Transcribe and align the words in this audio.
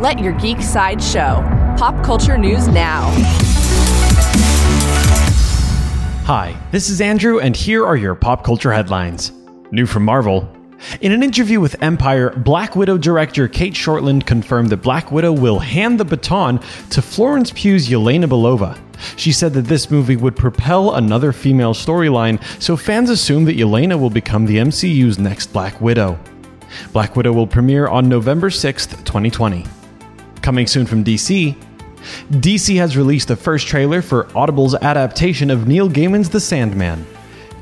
Let 0.00 0.18
your 0.18 0.32
geek 0.32 0.62
side 0.62 1.02
show. 1.02 1.44
Pop 1.76 2.02
culture 2.02 2.38
news 2.38 2.66
now. 2.68 3.10
Hi, 6.24 6.56
this 6.70 6.88
is 6.88 7.02
Andrew, 7.02 7.38
and 7.38 7.54
here 7.54 7.84
are 7.84 7.98
your 7.98 8.14
pop 8.14 8.42
culture 8.42 8.72
headlines. 8.72 9.30
New 9.72 9.84
from 9.84 10.06
Marvel. 10.06 10.50
In 11.02 11.12
an 11.12 11.22
interview 11.22 11.60
with 11.60 11.82
Empire, 11.82 12.30
Black 12.30 12.76
Widow 12.76 12.96
director 12.96 13.46
Cate 13.46 13.74
Shortland 13.74 14.24
confirmed 14.24 14.70
that 14.70 14.78
Black 14.78 15.12
Widow 15.12 15.32
will 15.34 15.58
hand 15.58 16.00
the 16.00 16.06
baton 16.06 16.60
to 16.88 17.02
Florence 17.02 17.50
Pugh's 17.50 17.90
Yelena 17.90 18.24
Belova. 18.24 18.78
She 19.18 19.32
said 19.32 19.52
that 19.52 19.66
this 19.66 19.90
movie 19.90 20.16
would 20.16 20.34
propel 20.34 20.94
another 20.94 21.30
female 21.30 21.74
storyline, 21.74 22.42
so 22.58 22.74
fans 22.74 23.10
assume 23.10 23.44
that 23.44 23.58
Yelena 23.58 24.00
will 24.00 24.08
become 24.08 24.46
the 24.46 24.56
MCU's 24.56 25.18
next 25.18 25.52
Black 25.52 25.78
Widow. 25.78 26.18
Black 26.94 27.16
Widow 27.16 27.34
will 27.34 27.46
premiere 27.46 27.86
on 27.86 28.08
November 28.08 28.48
6th, 28.48 28.96
2020. 29.04 29.66
Coming 30.42 30.66
soon 30.66 30.86
from 30.86 31.04
DC, 31.04 31.54
DC 32.30 32.76
has 32.76 32.96
released 32.96 33.28
the 33.28 33.36
first 33.36 33.66
trailer 33.66 34.00
for 34.00 34.26
Audible's 34.36 34.74
adaptation 34.74 35.50
of 35.50 35.68
Neil 35.68 35.88
Gaiman's 35.88 36.30
The 36.30 36.40
Sandman. 36.40 37.04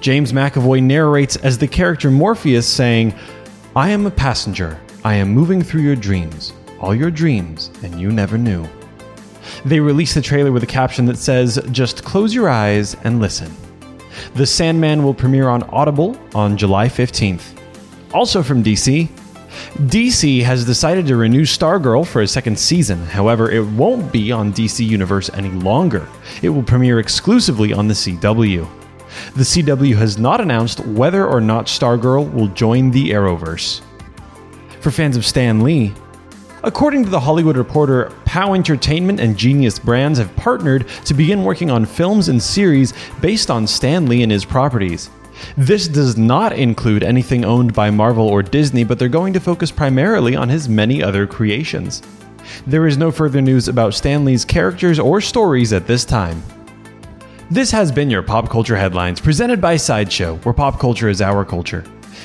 James 0.01 0.33
McAvoy 0.33 0.81
narrates 0.83 1.37
as 1.37 1.59
the 1.59 1.67
character 1.67 2.11
Morpheus, 2.11 2.69
saying, 2.69 3.15
I 3.75 3.91
am 3.91 4.07
a 4.07 4.11
passenger. 4.11 4.81
I 5.05 5.15
am 5.15 5.31
moving 5.31 5.63
through 5.63 5.83
your 5.83 5.97
dreams, 5.97 6.53
all 6.81 6.95
your 6.95 7.11
dreams, 7.11 7.71
and 7.83 8.01
you 8.01 8.13
never 8.13 8.39
knew. 8.39 8.67
They 9.65 9.81
released 9.81 10.15
the 10.15 10.23
trailer 10.23 10.53
with 10.53 10.63
a 10.63 10.67
caption 10.67 11.05
that 11.07 11.19
says, 11.19 11.61
Just 11.73 12.05
close 12.05 12.35
your 12.35 12.49
eyes 12.49 12.95
and 13.05 13.21
listen. 13.21 13.53
The 14.35 14.47
Sandman 14.47 15.03
will 15.03 15.15
premiere 15.15 15.49
on 15.49 15.65
Audible 15.65 16.17
on 16.35 16.57
July 16.57 16.89
15th. 16.89 17.59
Also 18.13 18.43
from 18.43 18.63
DC, 18.63 19.09
DC 19.75 20.43
has 20.43 20.65
decided 20.65 21.07
to 21.07 21.17
renew 21.17 21.43
Stargirl 21.43 22.07
for 22.07 22.23
a 22.23 22.27
second 22.27 22.59
season. 22.59 22.99
However, 23.07 23.51
it 23.51 23.65
won't 23.65 24.13
be 24.13 24.33
on 24.33 24.53
DC 24.53 24.87
Universe 24.87 25.31
any 25.35 25.51
longer. 25.51 26.09
It 26.43 26.49
will 26.49 26.63
premiere 26.63 26.99
exclusively 26.99 27.73
on 27.73 27.89
the 27.89 27.95
CW. 27.95 28.69
The 29.35 29.43
CW 29.43 29.97
has 29.97 30.19
not 30.19 30.41
announced 30.41 30.81
whether 30.81 31.27
or 31.27 31.41
not 31.41 31.67
Stargirl 31.67 32.33
will 32.33 32.49
join 32.49 32.91
the 32.91 33.11
Arrowverse. 33.11 33.81
For 34.81 34.91
fans 34.91 35.17
of 35.17 35.27
Stan 35.27 35.63
Lee, 35.63 35.93
according 36.63 37.05
to 37.05 37.11
The 37.11 37.21
Hollywood 37.21 37.57
Reporter, 37.57 38.13
POW 38.25 38.55
Entertainment 38.55 39.21
and 39.21 39.37
Genius 39.37 39.79
Brands 39.79 40.19
have 40.19 40.35
partnered 40.37 40.87
to 41.05 41.15
begin 41.15 41.45
working 41.45 41.71
on 41.71 41.85
films 41.85 42.29
and 42.29 42.43
series 42.43 42.95
based 43.21 43.51
on 43.51 43.67
Stan 43.67 44.07
Lee 44.07 44.23
and 44.23 44.31
his 44.31 44.45
properties. 44.45 45.11
This 45.57 45.89
does 45.89 46.17
not 46.17 46.53
include 46.53 47.03
anything 47.03 47.45
owned 47.45 47.75
by 47.75 47.91
Marvel 47.91 48.29
or 48.29 48.43
Disney, 48.43 48.85
but 48.85 48.99
they're 48.99 49.09
going 49.09 49.33
to 49.33 49.41
focus 49.41 49.71
primarily 49.71 50.37
on 50.37 50.49
his 50.49 50.69
many 50.69 51.03
other 51.03 51.27
creations. 51.27 52.03
There 52.67 52.87
is 52.87 52.97
no 52.97 53.11
further 53.11 53.41
news 53.41 53.69
about 53.69 53.95
Stan 53.95 54.25
Lee's 54.25 54.45
characters 54.45 54.99
or 54.99 55.21
stories 55.21 55.73
at 55.73 55.87
this 55.87 56.05
time. 56.05 56.43
This 57.51 57.71
has 57.71 57.91
been 57.91 58.11
your 58.11 58.23
Pop 58.23 58.51
Culture 58.51 58.77
Headlines, 58.77 59.21
presented 59.21 59.61
by 59.61 59.77
Sideshow, 59.77 60.37
where 60.39 60.53
pop 60.53 60.79
culture 60.79 61.09
is 61.09 61.23
our 61.23 61.45
culture. 61.45 61.83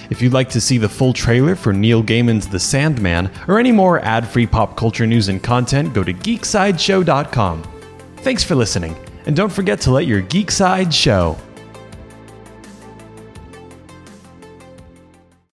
If 0.09 0.21
you'd 0.21 0.33
like 0.33 0.49
to 0.49 0.59
see 0.59 0.77
the 0.77 0.89
full 0.89 1.13
trailer 1.13 1.55
for 1.55 1.71
Neil 1.71 2.03
Gaiman's 2.03 2.47
The 2.47 2.59
Sandman, 2.59 3.31
or 3.47 3.57
any 3.57 3.71
more 3.71 3.99
ad 4.01 4.27
free 4.27 4.45
pop 4.45 4.75
culture 4.75 5.07
news 5.07 5.29
and 5.29 5.41
content, 5.41 5.93
go 5.93 6.03
to 6.03 6.13
geeksideshow.com. 6.13 7.63
Thanks 8.17 8.43
for 8.43 8.55
listening, 8.55 8.97
and 9.25 9.35
don't 9.35 9.51
forget 9.51 9.79
to 9.81 9.91
let 9.91 10.07
your 10.07 10.21
geek 10.21 10.51
side 10.51 10.93
show. 10.93 11.37